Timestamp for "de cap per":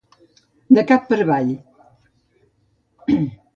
0.77-1.19